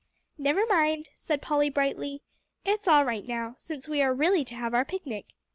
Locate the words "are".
4.01-4.15